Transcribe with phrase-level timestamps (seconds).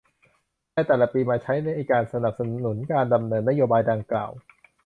[0.73, 4.31] ในแต่ละปีมาใช้ในการสนับสนุนการดำเนินนโยบายดังกล่าว